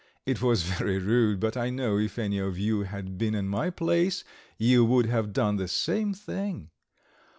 It 0.25 0.41
was 0.41 0.63
very 0.63 0.97
rude, 0.97 1.39
but 1.39 1.55
I 1.55 1.69
know 1.69 1.99
if 1.99 2.17
any 2.17 2.39
of 2.39 2.57
you 2.57 2.81
had 2.85 3.19
been 3.19 3.35
in 3.35 3.47
my 3.47 3.69
place 3.69 4.23
you 4.57 4.83
would 4.83 5.05
have 5.05 5.31
done 5.31 5.57
the 5.57 5.67
same 5.67 6.11
thing. 6.15 6.71